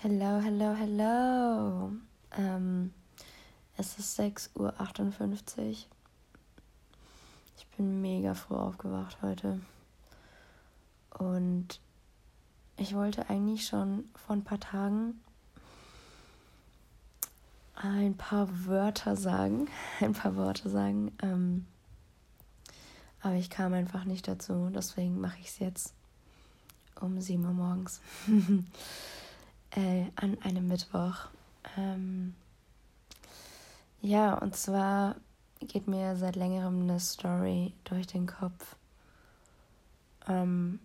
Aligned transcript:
Hello, 0.00 0.38
hello, 0.38 0.76
hello. 0.76 1.90
Ähm, 2.30 2.92
es 3.76 3.98
ist 3.98 4.20
6.58 4.20 4.54
Uhr. 4.56 5.74
Ich 7.56 7.66
bin 7.76 8.00
mega 8.00 8.34
früh 8.34 8.54
aufgewacht 8.54 9.18
heute. 9.22 9.58
Und 11.18 11.80
ich 12.76 12.94
wollte 12.94 13.28
eigentlich 13.28 13.66
schon 13.66 14.08
vor 14.14 14.36
ein 14.36 14.44
paar 14.44 14.60
Tagen 14.60 15.20
ein 17.74 18.16
paar 18.16 18.66
Wörter 18.66 19.16
sagen. 19.16 19.66
Ein 20.00 20.12
paar 20.12 20.36
Worte 20.36 20.70
sagen. 20.70 21.10
Ähm, 21.22 21.66
aber 23.20 23.34
ich 23.34 23.50
kam 23.50 23.72
einfach 23.72 24.04
nicht 24.04 24.28
dazu. 24.28 24.70
Deswegen 24.72 25.20
mache 25.20 25.40
ich 25.40 25.48
es 25.48 25.58
jetzt 25.58 25.92
um 27.00 27.20
7 27.20 27.44
Uhr 27.44 27.52
morgens. 27.52 28.00
äh, 29.72 30.06
an 30.16 30.38
einem 30.42 30.68
Mittwoch. 30.68 31.28
Ähm, 31.76 32.34
ja, 34.00 34.34
und 34.34 34.56
zwar 34.56 35.16
geht 35.60 35.88
mir 35.88 36.16
seit 36.16 36.36
längerem 36.36 36.82
eine 36.82 37.00
Story 37.00 37.72
durch 37.84 38.06
den 38.06 38.26
Kopf. 38.26 38.76
Ähm, 40.26 40.80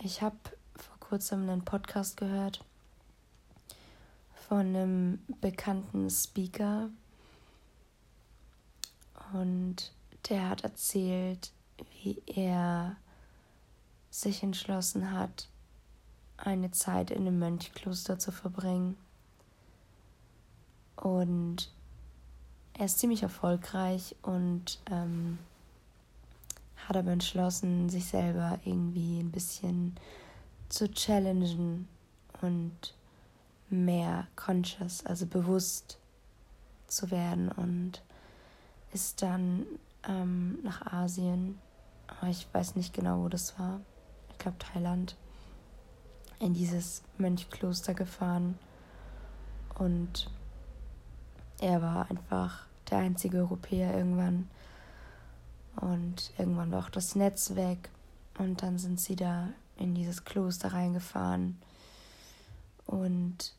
ich 0.00 0.22
habe 0.22 0.36
vor 0.74 0.98
kurzem 1.00 1.48
einen 1.48 1.64
Podcast 1.64 2.16
gehört 2.16 2.64
von 4.48 4.58
einem 4.58 5.18
bekannten 5.40 6.10
Speaker 6.10 6.90
und 9.32 9.92
der 10.28 10.48
hat 10.48 10.62
erzählt, 10.62 11.52
wie 12.02 12.22
er 12.26 12.96
sich 14.10 14.42
entschlossen 14.42 15.12
hat, 15.12 15.48
eine 16.36 16.70
Zeit 16.70 17.10
in 17.10 17.26
einem 17.26 17.38
Mönchkloster 17.38 18.18
zu 18.18 18.32
verbringen. 18.32 18.96
Und 20.96 21.70
er 22.74 22.86
ist 22.86 22.98
ziemlich 22.98 23.22
erfolgreich 23.22 24.16
und 24.22 24.80
ähm, 24.90 25.38
hat 26.76 26.96
aber 26.96 27.10
entschlossen, 27.10 27.88
sich 27.88 28.06
selber 28.06 28.58
irgendwie 28.64 29.20
ein 29.20 29.30
bisschen 29.30 29.96
zu 30.68 30.90
challengen 30.90 31.88
und 32.42 32.94
mehr 33.68 34.26
conscious, 34.36 35.04
also 35.04 35.26
bewusst 35.26 35.98
zu 36.86 37.10
werden 37.10 37.50
und 37.50 38.02
ist 38.92 39.22
dann 39.22 39.66
ähm, 40.06 40.58
nach 40.62 40.92
Asien, 40.92 41.58
aber 42.06 42.28
ich 42.30 42.46
weiß 42.52 42.76
nicht 42.76 42.94
genau, 42.94 43.24
wo 43.24 43.28
das 43.28 43.58
war. 43.58 43.80
Ich 44.30 44.38
glaube 44.38 44.58
Thailand 44.58 45.16
in 46.38 46.54
dieses 46.54 47.02
Mönchkloster 47.18 47.94
gefahren. 47.94 48.58
Und 49.78 50.30
er 51.60 51.82
war 51.82 52.10
einfach 52.10 52.66
der 52.90 52.98
einzige 52.98 53.38
Europäer 53.38 53.96
irgendwann. 53.96 54.48
Und 55.76 56.32
irgendwann 56.38 56.72
war 56.72 56.84
auch 56.84 56.90
das 56.90 57.14
Netz 57.14 57.54
weg. 57.54 57.90
Und 58.38 58.62
dann 58.62 58.78
sind 58.78 59.00
sie 59.00 59.16
da 59.16 59.48
in 59.76 59.94
dieses 59.94 60.24
Kloster 60.24 60.72
reingefahren. 60.72 61.58
Und 62.86 63.54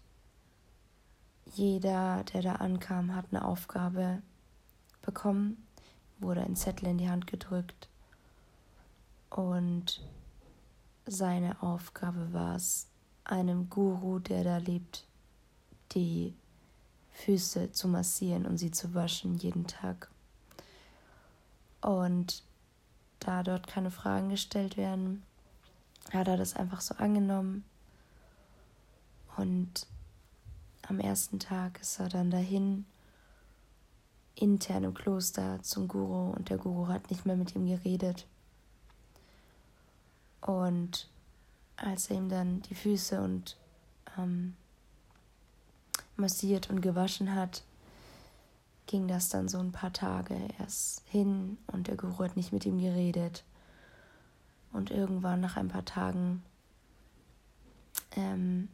jeder, 1.54 2.24
der 2.34 2.42
da 2.42 2.54
ankam, 2.54 3.16
hat 3.16 3.26
eine 3.32 3.46
Aufgabe 3.46 4.22
bekommen, 5.02 5.66
wurde 6.20 6.42
ein 6.42 6.56
Zettel 6.56 6.88
in 6.90 6.98
die 6.98 7.10
Hand 7.10 7.28
gedrückt. 7.28 7.88
Und 9.30 10.02
seine 11.08 11.62
Aufgabe 11.62 12.34
war 12.34 12.56
es, 12.56 12.88
einem 13.24 13.70
Guru, 13.70 14.20
der 14.20 14.44
da 14.44 14.58
lebt, 14.58 15.06
die 15.94 16.34
Füße 17.12 17.72
zu 17.72 17.88
massieren 17.88 18.46
und 18.46 18.58
sie 18.58 18.72
zu 18.72 18.94
waschen 18.94 19.36
jeden 19.36 19.68
Tag. 19.68 20.10
Und 21.82 22.44
da 23.20 23.44
dort 23.44 23.68
keine 23.68 23.92
Fragen 23.92 24.30
gestellt 24.30 24.78
werden, 24.78 25.24
hat 26.12 26.28
er 26.28 26.38
das 26.38 26.56
einfach 26.56 26.82
so 26.82 26.96
angenommen. 26.96 27.66
Und 29.36 29.88
am 30.88 31.00
ersten 31.00 31.40
Tag 31.40 31.82
ist 31.82 32.00
er 32.00 32.10
dann 32.10 32.32
dahin, 32.32 32.86
intern 34.36 34.84
im 34.84 34.94
Kloster 34.94 35.62
zum 35.64 35.88
Guru, 35.88 36.32
und 36.32 36.50
der 36.50 36.58
Guru 36.58 36.88
hat 36.88 37.10
nicht 37.10 37.26
mehr 37.26 37.36
mit 37.36 37.56
ihm 37.56 37.66
geredet. 37.66 38.28
Und 40.42 41.10
als 41.76 42.10
er 42.10 42.18
ihm 42.18 42.30
dann 42.30 42.62
die 42.62 42.76
Füße 42.76 43.22
und 43.22 43.58
ähm, 44.18 44.56
massiert 46.16 46.70
und 46.70 46.82
gewaschen 46.82 47.36
hat, 47.36 47.64
ging 48.88 49.08
das 49.08 49.30
dann 49.30 49.48
so 49.48 49.60
ein 49.60 49.72
paar 49.72 49.94
Tage. 49.94 50.36
erst 50.60 51.04
hin 51.08 51.58
und 51.68 51.88
der 51.88 51.98
Guru 51.98 52.24
hat 52.24 52.36
nicht 52.36 52.54
mit 52.54 52.66
ihm 52.66 52.80
geredet. 52.80 53.44
Und 54.72 54.92
irgendwann 54.92 55.42
nach 55.42 55.58
ein 55.58 55.68
paar 55.68 55.86
Tagen 55.86 56.44
ähm, 58.16 58.70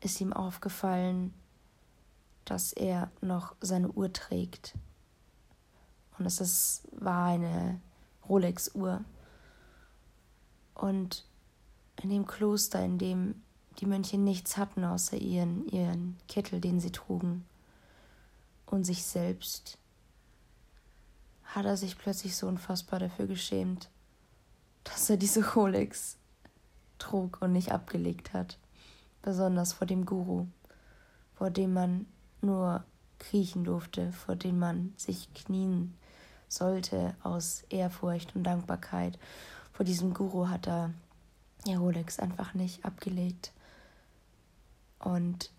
ist 0.00 0.20
ihm 0.20 0.32
aufgefallen, 0.32 1.32
dass 2.44 2.72
er 2.72 3.10
noch 3.20 3.54
seine 3.60 3.88
Uhr 3.88 4.12
trägt. 4.12 4.74
Und 6.18 6.26
es 6.26 6.40
ist, 6.40 6.82
war 6.92 7.26
eine 7.26 7.80
Rolex-Uhr. 8.28 9.04
Und 10.74 11.24
in 12.02 12.10
dem 12.10 12.26
Kloster, 12.26 12.84
in 12.84 12.98
dem 12.98 13.42
die 13.80 13.86
Mönche 13.86 14.18
nichts 14.18 14.56
hatten 14.56 14.84
außer 14.84 15.16
ihren, 15.16 15.66
ihren 15.68 16.16
Kittel, 16.28 16.60
den 16.60 16.80
sie 16.80 16.92
trugen, 16.92 17.44
und 18.66 18.84
sich 18.84 19.04
selbst, 19.04 19.78
hat 21.44 21.66
er 21.66 21.76
sich 21.76 21.98
plötzlich 21.98 22.36
so 22.36 22.48
unfassbar 22.48 22.98
dafür 22.98 23.26
geschämt, 23.26 23.88
dass 24.84 25.08
er 25.10 25.16
diese 25.16 25.52
Rolex 25.52 26.16
trug 26.98 27.38
und 27.40 27.52
nicht 27.52 27.72
abgelegt 27.72 28.32
hat, 28.32 28.58
besonders 29.22 29.72
vor 29.72 29.86
dem 29.86 30.06
Guru, 30.06 30.46
vor 31.34 31.50
dem 31.50 31.72
man 31.72 32.06
nur 32.40 32.84
kriechen 33.18 33.64
durfte, 33.64 34.12
vor 34.12 34.36
dem 34.36 34.58
man 34.58 34.92
sich 34.96 35.32
knien 35.34 35.94
sollte 36.48 37.14
aus 37.22 37.64
Ehrfurcht 37.68 38.34
und 38.36 38.44
Dankbarkeit. 38.44 39.18
Vor 39.74 39.84
diesem 39.84 40.14
Guru 40.14 40.48
hat 40.48 40.68
er 40.68 40.94
ja, 41.66 41.78
Rolex 41.78 42.20
einfach 42.20 42.54
nicht 42.54 42.84
abgelegt. 42.84 43.52
Und 45.00 45.50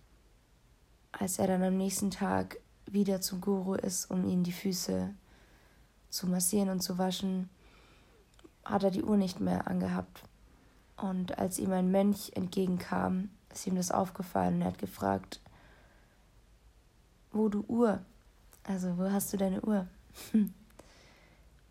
als 1.11 1.37
er 1.37 1.47
dann 1.47 1.63
am 1.63 1.75
nächsten 1.75 2.11
Tag 2.11 2.57
wieder 2.85 3.19
zum 3.19 3.41
Guru 3.41 3.73
ist, 3.73 4.09
um 4.09 4.25
ihm 4.25 4.43
die 4.43 4.53
Füße 4.53 5.13
zu 6.09 6.27
massieren 6.27 6.69
und 6.69 6.79
zu 6.79 6.97
waschen, 6.97 7.49
hat 8.63 8.83
er 8.83 8.91
die 8.91 9.03
Uhr 9.03 9.17
nicht 9.17 9.41
mehr 9.41 9.67
angehabt. 9.67 10.23
Und 10.95 11.37
als 11.37 11.59
ihm 11.59 11.73
ein 11.73 11.91
Mönch 11.91 12.31
entgegenkam, 12.35 13.29
ist 13.51 13.67
ihm 13.67 13.75
das 13.75 13.91
aufgefallen 13.91 14.55
und 14.55 14.61
er 14.61 14.67
hat 14.67 14.77
gefragt, 14.77 15.41
wo 17.33 17.49
du 17.49 17.65
Uhr? 17.67 17.99
Also, 18.63 18.97
wo 18.97 19.11
hast 19.11 19.33
du 19.33 19.37
deine 19.37 19.61
Uhr? 19.61 19.87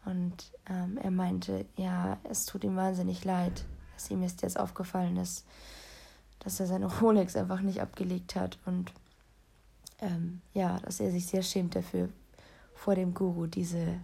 und 0.06 0.52
ähm, 0.68 0.98
er 0.98 1.10
meinte, 1.10 1.66
ja, 1.76 2.18
es 2.24 2.46
tut 2.46 2.64
ihm 2.64 2.76
wahnsinnig 2.76 3.24
leid 3.24 3.64
dass 3.94 4.10
ihm 4.10 4.22
jetzt 4.22 4.58
aufgefallen 4.58 5.16
ist, 5.16 5.46
dass 6.40 6.60
er 6.60 6.66
seine 6.66 6.86
Rolex 7.00 7.36
einfach 7.36 7.60
nicht 7.60 7.80
abgelegt 7.80 8.36
hat 8.36 8.58
und 8.66 8.92
ähm, 10.00 10.40
ja, 10.52 10.78
dass 10.80 11.00
er 11.00 11.10
sich 11.10 11.26
sehr 11.26 11.42
schämt 11.42 11.74
dafür, 11.74 12.08
vor 12.74 12.94
dem 12.94 13.14
Guru 13.14 13.46
diese 13.46 14.00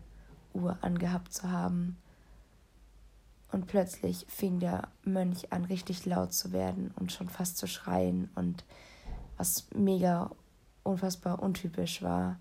Uhr 0.55 0.79
angehabt 0.81 1.33
zu 1.33 1.51
haben. 1.51 1.99
Und 3.53 3.67
plötzlich 3.67 4.25
fing 4.29 4.61
der 4.61 4.89
Mönch 5.03 5.53
an, 5.53 5.65
richtig 5.65 6.07
laut 6.07 6.33
zu 6.33 6.53
werden 6.53 6.93
und 6.97 7.11
schon 7.11 7.29
fast 7.29 7.59
zu 7.59 7.67
schreien 7.67 8.31
und 8.37 8.65
was 9.37 9.67
mega 9.75 10.31
unfassbar 10.85 11.43
untypisch 11.43 12.01
war 12.01 12.39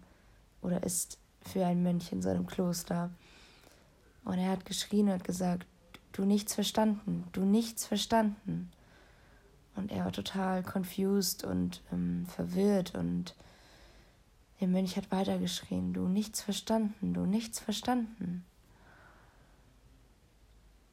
oder 0.62 0.84
ist 0.84 1.18
für 1.42 1.66
einen 1.66 1.82
Mönch 1.82 2.12
in 2.12 2.22
seinem 2.22 2.46
Kloster. 2.46 3.10
Und 4.24 4.38
er 4.38 4.52
hat 4.52 4.66
geschrien 4.66 5.10
und 5.10 5.24
gesagt, 5.24 5.66
du 6.12 6.26
nichts 6.26 6.54
verstanden, 6.54 7.26
du 7.32 7.42
nichts 7.42 7.86
verstanden. 7.86 8.72
Und 9.76 9.92
er 9.92 10.06
war 10.06 10.12
total 10.12 10.64
confused 10.64 11.44
und 11.44 11.82
ähm, 11.92 12.26
verwirrt 12.26 12.96
und 12.96 13.36
der 14.60 14.68
Mönch 14.68 14.98
hat 14.98 15.10
weitergeschrien, 15.10 15.94
du 15.94 16.08
nichts 16.08 16.42
verstanden, 16.42 17.14
du 17.14 17.22
nichts 17.22 17.60
verstanden. 17.60 18.44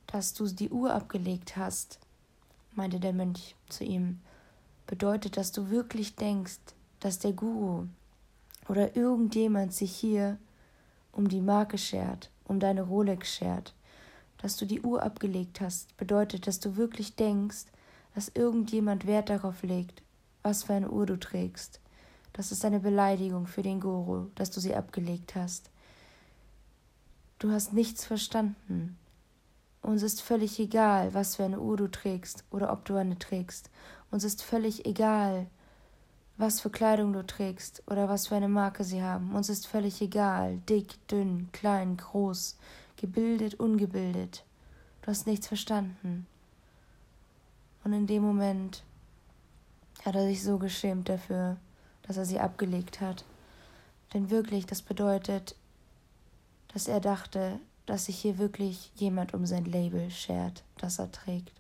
Dass 0.07 0.35
du 0.35 0.47
die 0.47 0.71
Uhr 0.71 0.95
abgelegt 0.95 1.57
hast, 1.57 1.99
meinte 2.77 3.01
der 3.01 3.13
Mönch 3.13 3.57
zu 3.69 3.83
ihm, 3.83 4.21
bedeutet, 4.87 5.37
dass 5.37 5.51
du 5.51 5.69
wirklich 5.69 6.15
denkst, 6.15 6.61
dass 7.01 7.19
der 7.19 7.33
Guru 7.33 7.87
oder 8.69 8.95
irgendjemand 8.95 9.73
sich 9.73 9.95
hier 9.95 10.39
um 11.11 11.29
die 11.29 11.41
Marke 11.41 11.77
schert, 11.77 12.31
um 12.47 12.61
deine 12.61 12.83
Rolex 12.83 13.35
schert, 13.35 13.75
dass 14.39 14.57
du 14.57 14.67
die 14.67 14.81
Uhr 14.81 15.03
abgelegt 15.03 15.61
hast, 15.61 15.97
bedeutet, 15.97 16.47
dass 16.47 16.61
du 16.61 16.77
wirklich 16.77 17.17
denkst, 17.17 17.67
dass 18.15 18.31
irgendjemand 18.35 19.07
Wert 19.07 19.29
darauf 19.29 19.63
legt, 19.63 20.03
was 20.43 20.65
für 20.65 20.75
eine 20.75 20.91
Uhr 20.91 21.07
du 21.07 21.19
trägst. 21.19 21.81
Das 22.33 22.53
ist 22.53 22.65
eine 22.65 22.81
Beleidigung 22.81 23.47
für 23.47 23.63
den 23.63 23.81
Guru, 23.81 24.27
dass 24.35 24.51
du 24.51 24.61
sie 24.61 24.75
abgelegt 24.75 25.35
hast. 25.35 25.71
Du 27.39 27.51
hast 27.51 27.73
nichts 27.73 28.05
verstanden. 28.05 28.99
Uns 29.83 30.03
ist 30.03 30.21
völlig 30.21 30.59
egal, 30.59 31.15
was 31.15 31.37
für 31.37 31.45
eine 31.45 31.61
Uhr 31.61 31.77
du 31.77 31.89
trägst 31.89 32.45
oder 32.51 32.73
ob 32.73 32.85
du 32.85 32.97
eine 32.97 33.19
trägst. 33.19 33.71
Uns 34.11 34.25
ist 34.25 34.43
völlig 34.43 34.87
egal, 34.87 35.47
was 36.39 36.61
für 36.61 36.71
Kleidung 36.71 37.13
du 37.13 37.25
trägst 37.25 37.83
oder 37.87 38.09
was 38.09 38.27
für 38.27 38.37
eine 38.37 38.49
Marke 38.49 38.85
sie 38.85 39.03
haben. 39.03 39.35
Uns 39.35 39.49
ist 39.49 39.67
völlig 39.67 40.01
egal, 40.03 40.59
dick, 40.69 41.07
dünn, 41.09 41.49
klein, 41.53 41.97
groß, 41.97 42.59
gebildet, 42.97 43.55
ungebildet. 43.55 44.45
Du 45.03 45.09
hast 45.09 45.27
nichts 45.27 45.47
verstanden. 45.47 46.27
Und 47.85 47.93
in 47.93 48.07
dem 48.07 48.23
Moment 48.23 48.83
hat 50.05 50.15
er 50.15 50.27
sich 50.27 50.43
so 50.43 50.59
geschämt 50.59 51.09
dafür, 51.09 51.57
dass 52.03 52.17
er 52.17 52.25
sie 52.25 52.41
abgelegt 52.41 53.01
hat. 53.01 53.25
Denn 54.13 54.31
wirklich, 54.31 54.67
das 54.67 54.83
bedeutet, 54.83 55.57
dass 56.73 56.89
er 56.89 57.01
dachte, 57.01 57.61
dass 57.87 58.07
sich 58.07 58.19
hier 58.19 58.39
wirklich 58.39 58.91
jemand 58.97 59.33
um 59.33 59.47
sein 59.47 59.65
Label 59.65 60.11
schert, 60.11 60.65
das 60.79 60.99
er 60.99 61.11
trägt. 61.11 61.53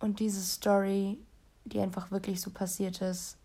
Und 0.00 0.18
diese 0.18 0.42
Story, 0.42 1.18
die 1.70 1.80
einfach 1.80 2.10
wirklich 2.10 2.40
so 2.40 2.50
passiert 2.50 3.00
ist, 3.00 3.36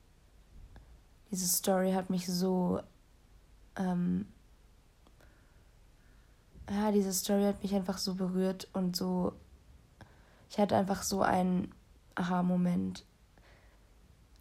diese 1.31 1.47
Story 1.47 1.91
hat 1.93 2.09
mich 2.09 2.27
so, 2.27 2.81
ähm, 3.75 4.27
ja, 6.69 6.91
diese 6.91 7.13
Story 7.13 7.43
hat 7.43 7.61
mich 7.61 7.73
einfach 7.73 7.97
so 7.97 8.15
berührt 8.15 8.67
und 8.73 8.95
so, 8.95 9.33
ich 10.49 10.57
hatte 10.57 10.75
einfach 10.75 11.03
so 11.03 11.21
einen 11.21 11.73
Aha-Moment. 12.15 13.03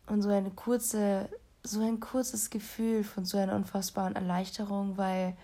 Und 0.06 0.22
so 0.22 0.28
eine 0.28 0.50
kurze, 0.50 1.30
so 1.62 1.80
ein 1.80 1.98
kurzes 1.98 2.50
Gefühl 2.50 3.04
von 3.04 3.24
so 3.24 3.38
einer 3.38 3.56
unfassbaren 3.56 4.14
Erleichterung, 4.14 4.96
weil 4.98 5.36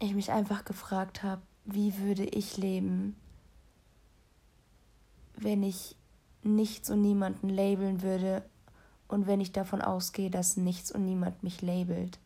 ich 0.00 0.12
mich 0.14 0.32
einfach 0.32 0.64
gefragt 0.64 1.22
habe, 1.22 1.40
wie 1.64 1.98
würde 1.98 2.24
ich 2.24 2.56
leben, 2.56 3.16
wenn 5.36 5.62
ich 5.62 5.96
nichts 6.46 6.90
und 6.90 7.02
niemanden 7.02 7.48
labeln 7.48 8.02
würde. 8.02 8.42
Und 9.08 9.26
wenn 9.26 9.40
ich 9.40 9.52
davon 9.52 9.82
ausgehe, 9.82 10.30
dass 10.30 10.56
nichts 10.56 10.90
und 10.90 11.04
niemand 11.04 11.42
mich 11.42 11.62
labelt. 11.62 12.18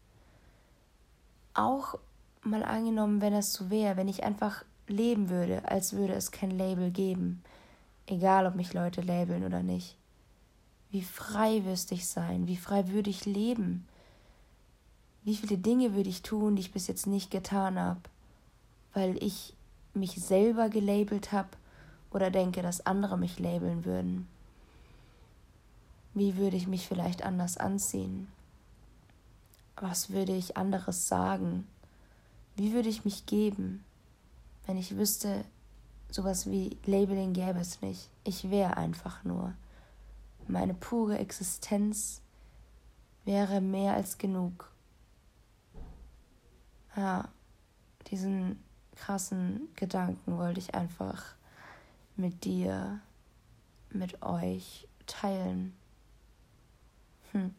Auch 1.54 1.96
mal 2.42 2.62
angenommen, 2.62 3.20
wenn 3.20 3.34
es 3.34 3.52
so 3.52 3.70
wäre, 3.70 3.96
wenn 3.96 4.08
ich 4.08 4.24
einfach 4.24 4.64
leben 4.86 5.28
würde, 5.28 5.68
als 5.68 5.92
würde 5.92 6.14
es 6.14 6.30
kein 6.30 6.50
Label 6.50 6.90
geben, 6.90 7.42
egal 8.06 8.46
ob 8.46 8.54
mich 8.54 8.72
Leute 8.72 9.02
labeln 9.02 9.44
oder 9.44 9.62
nicht. 9.62 9.96
Wie 10.90 11.02
frei 11.02 11.64
wüsste 11.64 11.94
ich 11.94 12.08
sein, 12.08 12.46
wie 12.46 12.56
frei 12.56 12.88
würde 12.88 13.10
ich 13.10 13.24
leben, 13.24 13.86
wie 15.22 15.36
viele 15.36 15.58
Dinge 15.58 15.94
würde 15.94 16.08
ich 16.08 16.22
tun, 16.22 16.56
die 16.56 16.62
ich 16.62 16.72
bis 16.72 16.86
jetzt 16.86 17.06
nicht 17.06 17.30
getan 17.30 17.78
habe, 17.78 18.00
weil 18.94 19.22
ich 19.22 19.54
mich 19.94 20.12
selber 20.12 20.68
gelabelt 20.68 21.32
habe 21.32 21.48
oder 22.10 22.30
denke, 22.30 22.62
dass 22.62 22.86
andere 22.86 23.16
mich 23.16 23.38
labeln 23.38 23.84
würden. 23.84 24.28
Wie 26.14 26.36
würde 26.36 26.56
ich 26.56 26.66
mich 26.66 26.86
vielleicht 26.86 27.22
anders 27.24 27.56
anziehen? 27.56 28.28
Was 29.76 30.10
würde 30.10 30.34
ich 30.34 30.56
anderes 30.56 31.08
sagen? 31.08 31.66
Wie 32.56 32.72
würde 32.72 32.88
ich 32.88 33.04
mich 33.04 33.26
geben, 33.26 33.84
wenn 34.66 34.76
ich 34.76 34.96
wüsste, 34.96 35.44
sowas 36.10 36.46
wie 36.46 36.76
Labeling 36.84 37.32
gäbe 37.32 37.60
es 37.60 37.80
nicht. 37.80 38.10
Ich 38.24 38.50
wäre 38.50 38.76
einfach 38.76 39.24
nur. 39.24 39.54
Meine 40.48 40.74
pure 40.74 41.18
Existenz 41.18 42.20
wäre 43.24 43.60
mehr 43.60 43.94
als 43.94 44.18
genug. 44.18 44.70
Ja, 46.96 47.28
diesen 48.10 48.62
krassen 48.96 49.68
Gedanken 49.76 50.36
wollte 50.36 50.58
ich 50.60 50.74
einfach 50.74 51.34
mit 52.20 52.44
dir, 52.44 53.00
mit 53.90 54.22
euch 54.22 54.88
teilen. 55.06 55.76
Hm. 57.32 57.54